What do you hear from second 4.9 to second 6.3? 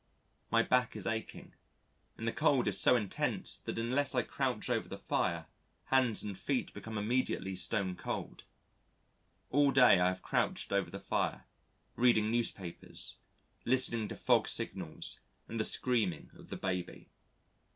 fire hands